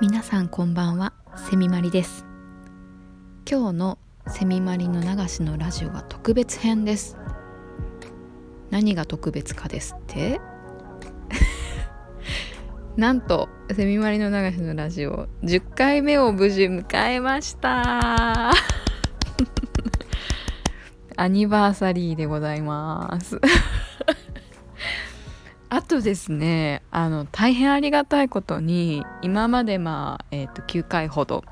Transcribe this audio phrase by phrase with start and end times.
[0.00, 1.12] 皆さんこんばんは
[1.48, 2.26] セミマリです。
[3.48, 7.16] 今日のセミマリの流しのラジオは特別編です。
[8.70, 10.40] 何が特別かですって？
[12.96, 18.52] なんとセミマリの流しのラジオ10回目を無事迎えました。
[21.16, 23.40] アニバーサリーでございます。
[25.68, 31.44] あとですねあの大変ありがたいことに今までまあ、えーと、9回ほど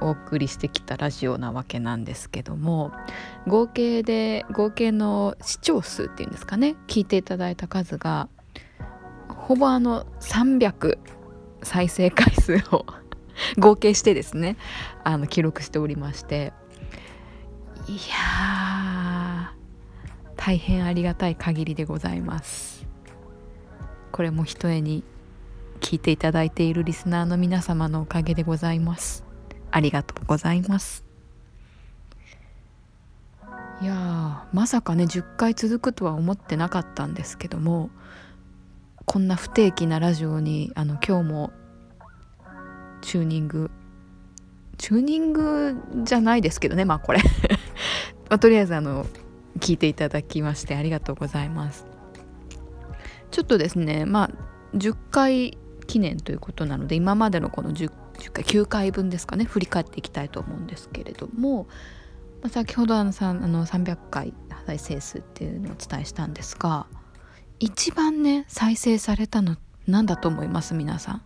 [0.00, 2.90] お送りしてきたラジオなわけなんですけども
[3.46, 8.28] 合計で合計の視聴数っていうんですかね聞いていただいた数が
[9.28, 10.98] ほぼあの300
[11.62, 12.86] 再生回数を
[13.60, 14.56] 合計してですね
[15.04, 16.54] あの記録しておりまして。
[17.88, 18.89] いや
[20.42, 22.86] 大変ありがたい限りでございます。
[24.10, 25.04] これもひとえに
[25.80, 29.22] 聞いていただいているリスナーの皆様のおかげでございます。
[29.70, 31.04] ありがとうございます。
[33.82, 37.90] いやまさかね10回続くとは思ってなかったんですけども
[39.04, 41.52] こんな不定期なラジオにあの今日も
[43.02, 43.70] チューニング
[44.78, 47.20] チューニングじゃないですけどねまあこれ。
[48.30, 49.06] まあ、とりあえずあの
[49.58, 51.86] 聞いていただきましてありがとうございます。
[53.30, 54.30] ちょっとですねまあ
[54.76, 61.66] 10回記念ということなので今までのこの 10, 10回9回分ですかね振り返っていきたいと思うんですけれども、
[62.42, 64.34] まあ、先ほどあのさあの300回
[64.66, 66.86] 再生数っていうのをお伝えしたんですが
[67.58, 69.56] 一番ね再生されたの
[69.86, 70.74] 何だと思います？
[70.74, 71.22] 皆さん。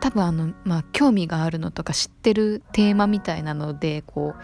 [0.00, 4.42] 多分あのまあ興味があるのとか知ってるテーマみたいなのでこう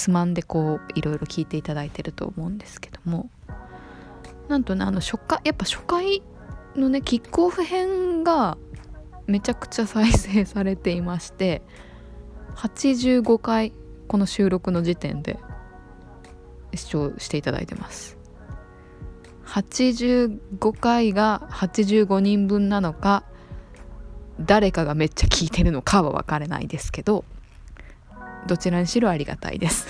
[0.00, 3.28] つまんでこういろいろ聞いていただいてると思うんですけども。
[4.48, 6.22] なんとねあの初回やっぱ初回
[6.74, 8.56] のねキックオフ編が
[9.26, 11.62] めちゃくちゃ再生されていまして
[12.56, 13.74] 85回
[14.08, 15.38] この収録の時点で
[16.74, 18.16] 視聴していただいてます。
[19.44, 23.24] 85回が85人分なのか
[24.40, 27.26] 誰かがめっちゃ聞いてるのかは分からないですけど
[28.46, 29.86] どちらにしろありがたいです。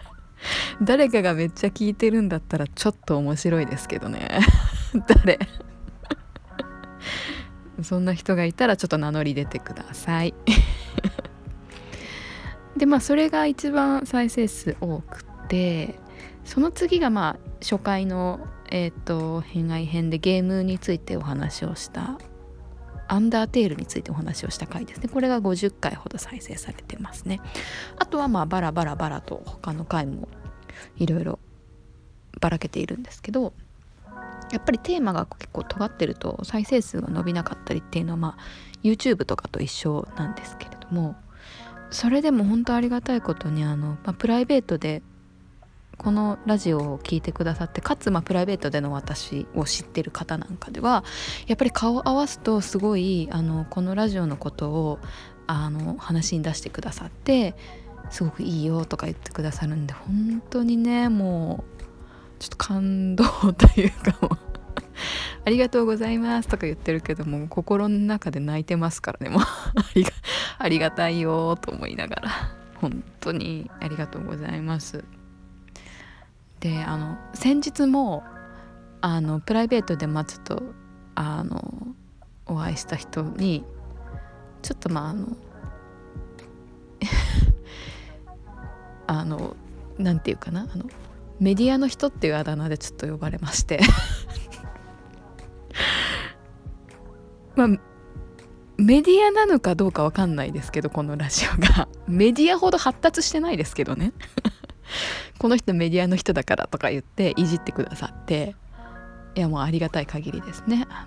[0.82, 4.40] 誰かがめっちゃ聞いてるんだったらちょっと面白いですけどね。
[5.24, 5.38] 誰？
[7.82, 10.34] そんな人がいたらちょっと名乗り出てください。
[12.76, 15.98] でまあそれが一番再生数多くて
[16.44, 22.18] その次がまあ初回のえっ、ー、と偏愛編でゲームについてお話をした
[23.08, 25.08] アンダーテールについてお話をした回ですね。
[25.08, 27.40] これが50回ほど再生されてますね。
[27.98, 30.28] あとはまあバラバラバラと他の回も
[30.96, 31.38] いろいろ
[32.40, 33.52] ばらけているんですけど
[34.52, 38.42] やっぱりテーマが結構尖ってると再生数が伸びなかったりっていうのはまあ
[38.82, 41.16] YouTube とかと一緒なんですけれども
[41.90, 45.02] それでも本当ありがたいことにあの、まあ、プライベートで
[45.98, 51.04] このラジオを聴いてくださってかつまあプライベートでの私を知ってる方なんかでは
[51.46, 54.98] やっぱり顔を合わすとすごいあのこのラジオのことを
[55.46, 57.54] あの話に出してくださって
[58.10, 61.82] すごくいいよとか言ってくださるんで本当にねもう
[62.38, 64.38] ちょっと感動というかもう
[65.44, 69.30] ありがとうございますとか言ってるけども心の中で泣いてますからね。
[69.30, 69.42] もう
[70.58, 72.30] ありがたいよと思いながら
[72.80, 75.04] 本当にありがとうございます。
[76.66, 78.24] であの先日も
[79.00, 80.62] あのプライベートでまあちょっと
[81.14, 81.94] あの
[82.46, 83.64] お会いした人に
[84.62, 85.36] ちょっとまああの
[89.06, 89.56] あの
[89.96, 90.86] なんていうかなあの
[91.38, 93.78] メディアの人っていうあだ名でちょっと呼ばれまして。
[97.54, 97.68] まあ
[98.78, 101.88] メディアなのかどうかわかんないですけどこのラジオが。
[102.08, 104.12] メディアほど発達してないですけどね。
[105.38, 108.54] この人メディアの人だからとか言っていじってくださって
[109.34, 110.86] いやもうありがたい限りですね。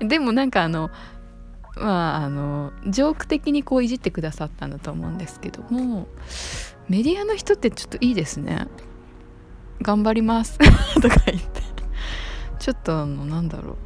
[0.00, 0.90] でもなんかあの
[1.76, 6.06] まああのジョーク的にこういじってくださったんだと思うんですけども
[6.88, 8.66] メディアの人ってちょっといいですね。
[9.82, 10.58] 頑張ります。
[11.00, 11.62] とか言って。
[12.58, 13.76] ちょっとあのなんだろう。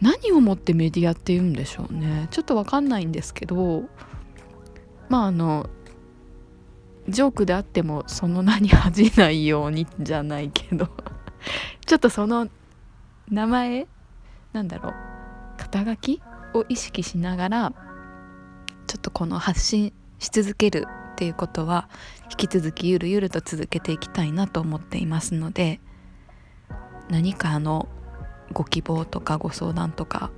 [0.00, 2.28] 何をもってメディアって言うんでしょうね。
[2.30, 3.84] ちょっとわかんないんですけど
[5.08, 5.68] まああの
[7.08, 10.88] ジョークであってもその名に恥じないようにじゃないけど。
[11.86, 12.48] ちょっとその
[13.30, 13.86] 名前
[14.52, 14.94] なんだろう
[15.58, 16.22] 肩書き
[16.54, 17.72] を意識しながら
[18.86, 21.88] ちょっとこの発信し続けるっていうことは
[22.30, 25.80] 引き続きゆるゆると続けていきたいなと思っていますので
[27.08, 27.88] 何かあの
[28.52, 30.30] ご希望とかご相談とか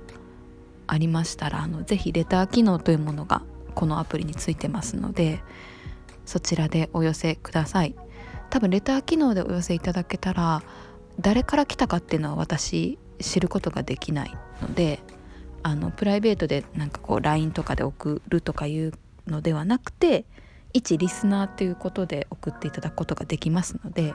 [0.87, 3.43] ありましたらあのぜひレター機能というものが
[3.75, 5.41] このアプリについてますので
[6.27, 7.95] そちらでお寄せください。
[8.49, 10.61] 多分レター機能でお寄せいただけたら
[11.19, 14.99] 誰から来たかっていうのは私知ることができないので
[15.63, 18.93] あのプライベートでなんかこう LINE とかで送るとかいう
[19.25, 20.25] のではなくて
[20.73, 24.13] 一リスナーということで送っていただくことができますので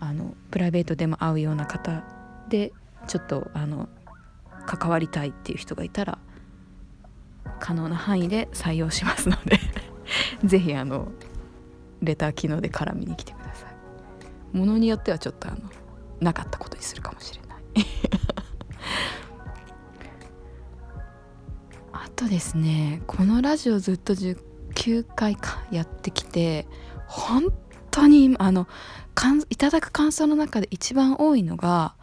[0.00, 2.04] あのプライベートでも会うような方
[2.48, 2.72] で
[3.06, 3.88] ちょっとあの
[4.66, 6.18] 関わりたいっていう人がいたら
[7.60, 9.58] 可能な範囲で採用しますので。
[10.46, 11.08] 是非あの
[12.02, 14.56] レター機能で絡みに来てください。
[14.56, 15.58] ものによってはちょっとあの
[16.20, 17.60] なかったことにするかもしれない。
[21.92, 26.66] あとですねこのラジオずっと19回かやってきて
[27.06, 27.52] 本
[27.90, 28.66] 当にあの
[29.50, 31.94] いただく感想の中で一番多いのが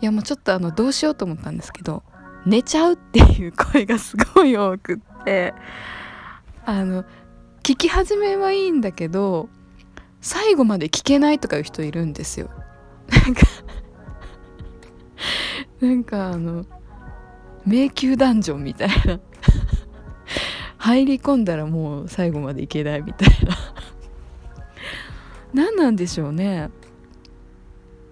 [0.00, 2.02] いやもうちょっとあのどうしようと思ったんですけど
[2.46, 5.54] 寝ちゃうっていう声がすごい多くって
[6.64, 7.04] あの
[7.62, 9.48] 聞き始めはいいんだけど
[10.20, 12.50] 最後まで聞けないとかいう人いるんですよ。
[13.08, 13.42] なんか
[15.80, 16.64] なんかあの
[17.64, 19.20] 迷宮ダンジョンみたいな。
[20.78, 23.56] 入り込んだらもう最後までいけないみたいな。
[25.54, 26.70] 何なんでしょうね。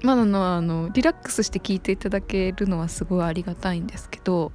[0.03, 4.53] まだのあのリラックスして聞いていただけるのはすごいありがたいんですけど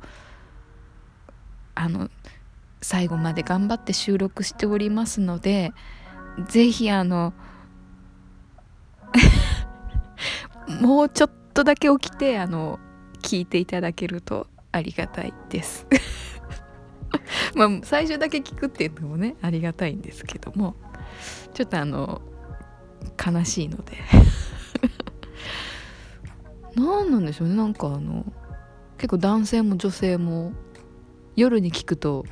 [1.76, 2.10] あの
[2.86, 5.74] 最後まで頑張って収録しておりますので
[6.48, 7.34] 是非あの
[10.82, 12.80] もうちょっとだけ起きてあの
[13.24, 15.88] 聞いていただけるとありがたいです。
[17.58, 20.76] まあ最初だけ聞くっていうのもねありがたいんですけども
[21.56, 22.22] ちょっとあの
[23.26, 23.98] 悲しいので。
[26.78, 28.32] 何なんでしょうねなんかあの
[29.00, 30.54] 結構男性も女性も
[31.36, 32.26] 夜に聞くと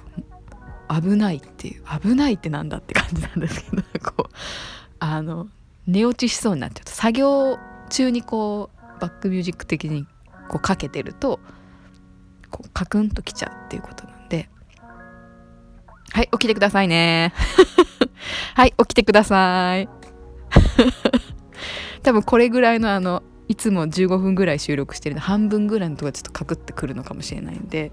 [1.01, 4.34] 危ないっていう危ないってなんだって感じなんですけどこう
[5.00, 5.48] あの
[5.88, 7.57] 寝落ちしそうになっちゃうと作業
[7.90, 10.06] 中にこうバックミュージック的に
[10.48, 11.40] こうかけてると
[12.50, 14.50] こうカクンときちゃうっていうことなんで。
[16.12, 17.34] はい起きてくださいね。
[18.54, 19.90] はい起きてください。
[22.04, 27.92] 多分これぐらいのあのいつも15分ぐらい収録してるの半分ぐらいのとこちょっとカクってくるのかもしれないんで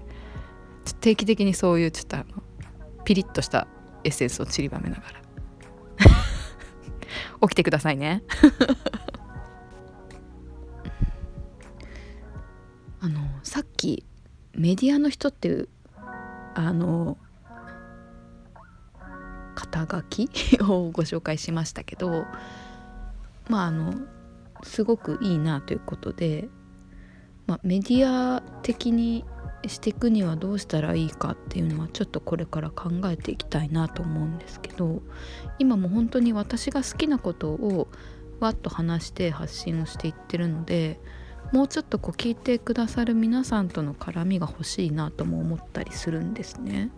[1.01, 2.25] 定期的にそういうちょっとあの
[3.03, 3.67] ピリッとした
[4.03, 5.21] エッセンスを散りばめながら。
[7.47, 8.23] 起きてくださいね。
[13.03, 14.05] あのさっき
[14.53, 15.69] メディアの人っていう
[16.53, 17.17] あの
[19.55, 20.29] 肩書き？
[20.61, 22.25] をご紹介しましたけど
[23.49, 23.93] まああの
[24.63, 26.47] すごくいいなということで、
[27.47, 29.25] まあ、メディア的に
[29.67, 35.01] していくにはどうしたらいいかっていうのはちょっとこれから考えていきたいなと思うんですけど
[35.59, 37.87] 今も本当に私が好きなことを
[38.39, 40.99] わっと話して発信をしていってるので
[41.51, 46.91] もうちょっとこう聞いてくださる皆さんとの絡みが欲しいなとも思ったりするんですね。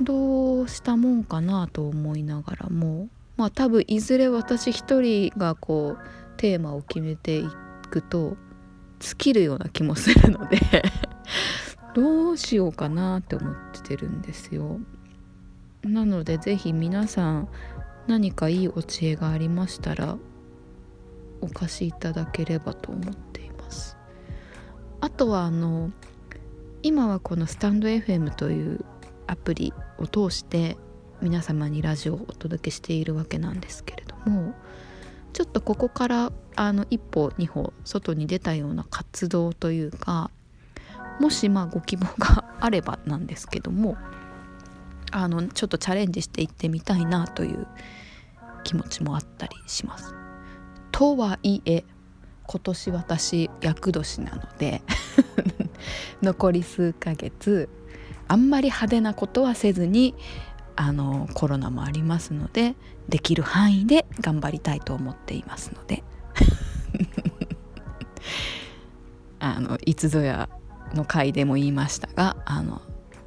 [0.00, 7.48] どうしたもんかなと思いながらもまあ多分いずれ私一人がこうテーマを決めてい
[7.90, 8.36] くと
[8.98, 10.58] 尽きるような気もするので
[11.94, 14.80] どうしようかなって思ってるんですよ。
[15.82, 17.48] なので是非皆さん
[18.06, 20.16] 何かいいお知恵がありましたら
[21.40, 23.96] お貸しいただければと思っています。
[25.00, 25.90] あとはあの
[26.82, 28.84] 今はこのスタンド FM という
[29.26, 30.76] アプリを通して
[31.22, 34.54] 皆様にラジオをお届けしているわけなんですけれども
[35.32, 40.30] ちょっとここからあの一歩二歩外に出たような活動というか
[41.20, 43.96] もしまあご希望があればなんですけども
[45.12, 47.66] あのちょっとチャレンジしていってみたいなという
[48.64, 50.14] 気持ちもあったりします。
[50.90, 51.84] とはいえ
[52.46, 54.82] 今年私厄年なので
[56.22, 57.68] 残り数ヶ月
[58.28, 60.14] あんまり派手なことはせずに
[60.76, 62.74] あのコロナもありますので
[63.08, 66.02] できる範囲で頑張りたいと思っていますので
[69.40, 70.48] あのいつぞや
[70.94, 72.80] の回でも言いましたがあの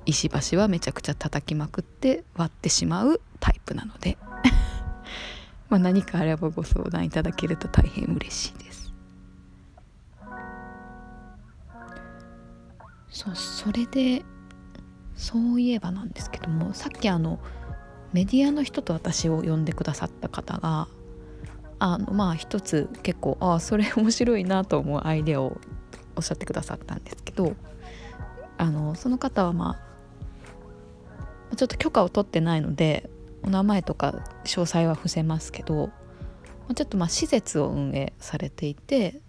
[0.05, 4.17] 石橋はめちゃくちゃ叩きまくって割ってしまうタイプなので
[5.69, 8.93] まあ何かあればご相談いただけると大変嬉しいです。
[13.09, 14.23] そうそれで
[15.15, 17.39] そういえばなんですけどもさっきあの
[18.13, 20.87] メディアの人と私を呼んでくださった方が
[21.79, 25.57] あのまあ一つ結構ああそれ面白いなと思うアイデアを
[26.17, 27.55] おっしゃってくださったんですけど
[28.57, 29.79] あのその方はま
[31.51, 33.09] あちょっと許可を取ってないので
[33.43, 35.89] お名前とか詳細は伏せますけど
[36.75, 39.21] ちょっとまあ施設を運営されていて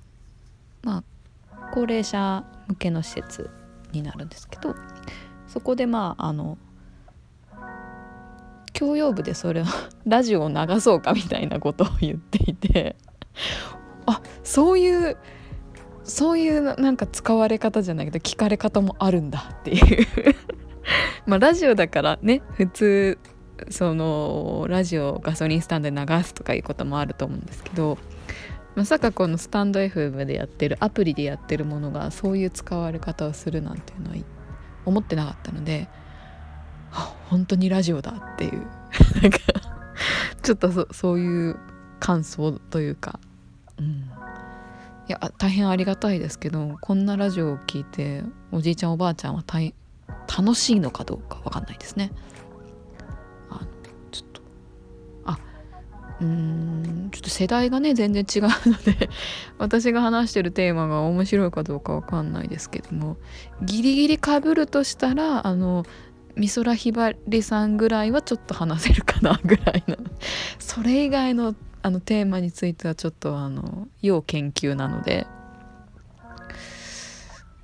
[0.83, 1.04] まあ
[1.73, 3.50] 高齢者向けの施設
[3.92, 4.75] になるんですけど
[5.47, 6.59] そこでまああの
[8.73, 9.64] 教養部でそれを
[10.07, 12.97] ラジオを流そうかみたいなことを言っていて
[14.07, 15.16] あそういう
[16.09, 20.07] そういうなんか使われ方じゃないけど聞かれ方もあるんだっていう。
[21.27, 23.19] まあラジオだからね普通
[23.69, 27.99] そのラジオガソリンスタンドで流すとかいうこともあると思うんですけど
[28.75, 34.17] まさかこのスタンド FM でやってるアプリでやってるものがそういう使われ方をするなんていうのは
[34.87, 35.88] 思ってなかったので
[37.29, 38.67] 本当にラジオだっていう。
[39.21, 39.38] なんか
[40.43, 41.57] ちょっとそういう
[42.00, 43.21] 感想というか、
[43.79, 44.11] うん、
[45.09, 48.23] いや大変ありがたいですけどこんなラジオを聴いて
[48.53, 52.12] おじいちゃんおばあちゃんは楽しいのかどうか分かんないですね。
[53.49, 53.67] あ
[54.11, 54.43] ちょっと
[55.25, 55.38] あ
[56.21, 59.09] うんちょっと世代がね全然違うので
[59.57, 63.17] 私が話してるテーマが面白いかどうかわかんないですけども
[63.62, 65.87] ギリギリかぶるとしたらあの
[66.37, 69.97] 美空ひばりさんぐらいはちょっと話せるかなぐらいの
[70.59, 75.27] それ以外のあのテーマについてはちょっとあの要研究なので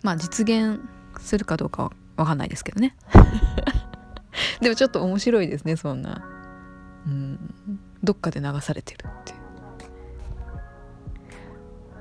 [0.03, 0.81] まあ実現
[1.19, 2.95] するかどうかは分かんないですけどね。
[4.61, 6.23] でもちょっと面白いですねそんな。
[7.07, 7.55] うん。
[8.03, 9.39] どっかで流されてるっていう。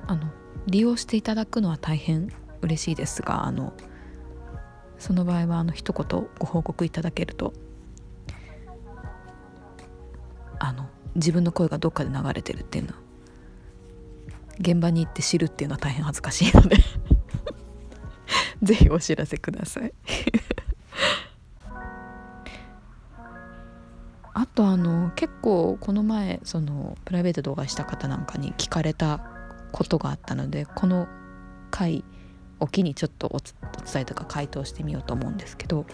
[0.08, 0.30] あの
[0.68, 2.30] 利用していただくのは大変
[2.62, 3.74] 嬉しいですがあの
[4.98, 7.54] その場合はあの一言ご報告いただけると
[10.60, 12.94] あの自分の声がどっかで流れてるっていうの。
[12.94, 13.00] は
[14.60, 16.78] 現場に行って知るっていうのは大変恥ずかしいので。
[18.64, 19.94] ぜひお知らせください。
[24.36, 29.20] あとあの結構この前そのプライベート動画した方なんかに聞かれた
[29.72, 31.08] ことがあったのでこの
[31.70, 32.04] 回
[32.60, 35.86] おきにちょっとお伝えとか回答してみようと思うんですけど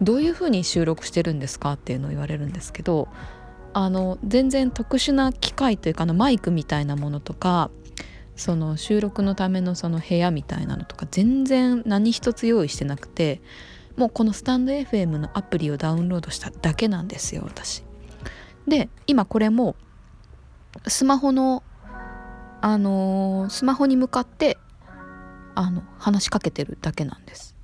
[0.00, 3.08] どういうふうに収録してるんですかっていうのを言われるんですけど
[3.74, 7.70] あの全然特殊な機械というかのマイクみたいなものとか
[8.36, 13.40] その収録のためのその部屋みたいなのとか全然何一つ用意してなくて
[13.96, 17.84] もうこのスタンド FM のアプリをダウンロードしただけなんですよ私。
[18.66, 19.76] で今これも
[20.86, 21.62] スマホの
[22.60, 24.56] あのー、スマホに向かって
[25.54, 27.54] あの話しかけてるだけなんです。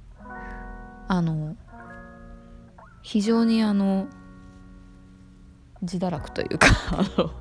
[1.06, 1.56] あの
[3.02, 4.08] 非常にあの
[5.82, 6.68] 自堕落というか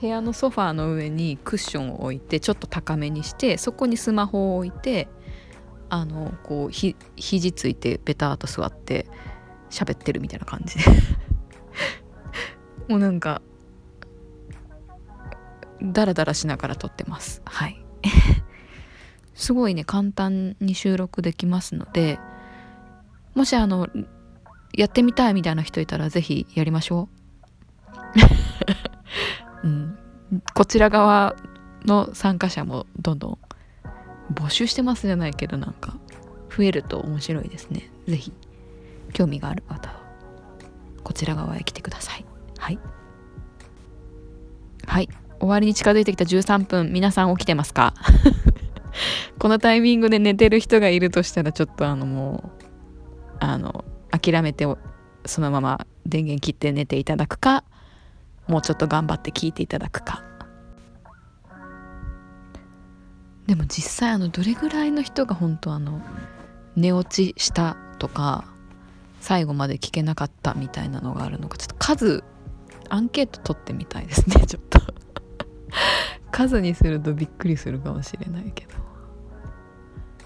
[0.00, 5.08] 部屋のソファーの上にクッションを置いてちょっと高めにしてそこにスマホを置いて
[5.88, 9.06] あのこうひ肘ついてベターと座って
[9.70, 10.78] 喋ってるみたいな感じ。
[10.78, 10.84] で
[12.88, 13.40] もうなんか
[15.82, 17.42] ダラダラしながら撮ってます。
[17.44, 17.84] はい。
[19.34, 22.18] すごいね簡単に収録できますので
[23.34, 23.86] もしあの
[24.76, 27.08] やってみたいみたいな人いたら是非やりましょ
[29.64, 29.98] う、 うん、
[30.54, 31.34] こちら側
[31.84, 33.38] の参加者もどんどん
[34.34, 35.96] 募集してますじゃないけどなんか
[36.54, 37.90] 増えると面白いですね。
[38.06, 38.32] 是非
[39.12, 39.96] 興味がある方は
[41.02, 42.24] こちら側へ来てください。
[42.58, 42.78] はい。
[44.86, 45.08] はい。
[45.38, 47.94] 終わりに近づいてきた13分皆さん起きてますか？
[49.38, 53.84] このタイミングで寝てる人がいるとしたらちょっとあのもうあの
[54.18, 54.66] 諦めて
[55.24, 57.64] そのまま電源切って寝ていただくか
[58.46, 60.22] もうちょっと頑張って聞いていただくか。
[63.46, 66.00] でも実際あのどれぐらいの人が本当あの
[66.74, 68.44] 寝落ちしたとか
[69.20, 72.24] 最後まで聞けなかったみたいなのがあるのかちょっと数
[72.88, 74.80] アンケート取ってみたいですね ちょっと。
[76.32, 78.74] 数にするとびっくりするかもしれないけど。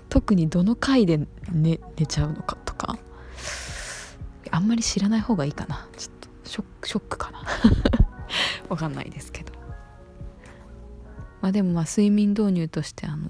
[0.08, 1.18] 特にどの回で
[1.52, 2.98] 寝寝ちゃうのかとか。
[4.50, 5.88] あんまり知らない方がいいかな。
[5.96, 7.42] ちょっとショックショックかな。
[8.68, 9.52] わかんないですけど。
[11.40, 13.28] まあでもまあ睡眠導入としてあの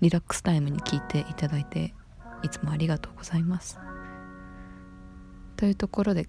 [0.00, 1.94] リラックスタイムに聞いていただいて
[2.42, 3.78] いつもありがとうございます。
[5.56, 6.26] というところで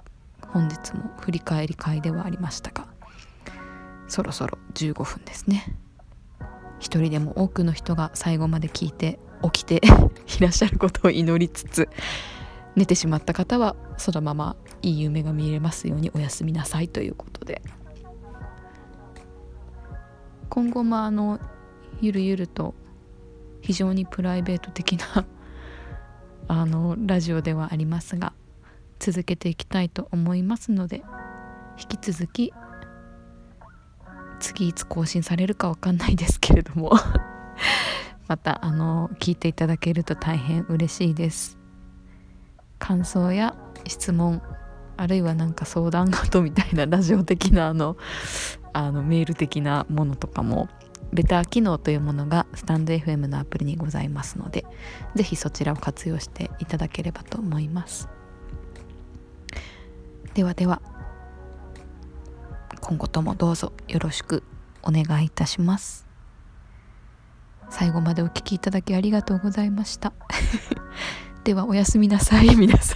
[0.47, 2.87] 本日も振り返り会ではありましたが
[4.07, 5.75] そろそろ15分ですね。
[6.79, 9.81] 一人でも多くの人が最後まで聞いて起きて
[10.37, 11.89] いらっしゃることを祈りつつ
[12.75, 17.61] 寝てしまった方はそのままいい夢が見れますようにおやすみなさいということで。
[20.53, 21.39] 今後もあの
[21.99, 22.75] ゆるゆると
[23.61, 25.25] 非常にプライベート的な
[26.47, 28.33] あのラジオではありますが
[28.99, 31.03] 続けていきたいと思いますので
[31.79, 32.53] 引き続き
[34.39, 36.91] 次いつ更新されるかわかんないですけれども
[38.27, 41.62] またあの聞いていただけると大変嬉しいです。
[42.83, 43.55] 感想や
[43.87, 44.41] 質問
[44.97, 47.95] あるいはなんか相談事みたいなラジオ的なあの
[48.73, 50.67] あのメール的なものとかも
[51.13, 54.65] レター機能というものがスタンド FM のアプリにございますので
[55.15, 58.09] 是非そちらを活用していただければと思います。
[60.33, 60.81] ではでは
[62.81, 64.43] 今後ともどうぞよろしく
[64.81, 66.05] お願いいたします。
[67.69, 70.11] 最後までお聴きいただきありがとうございました。
[71.43, 72.55] ではおやすみなさい。
[72.55, 72.95] 皆さ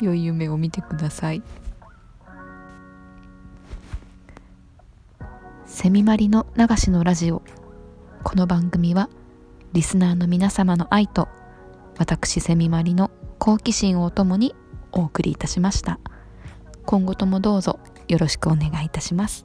[0.00, 0.04] ん。
[0.04, 1.42] 良い夢を見てください。
[5.66, 7.42] セミマリの流しのラジオ。
[8.22, 9.10] この番組は
[9.74, 11.28] リスナーの皆様の愛と
[11.98, 14.54] 私セミマリの好奇心をともに
[14.92, 16.00] お送りいたしました。
[16.86, 19.44] 今後ともどうぞよろしくお願いいたします。